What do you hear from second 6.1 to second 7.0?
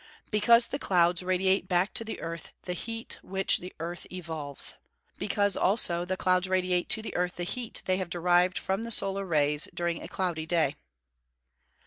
clouds radiate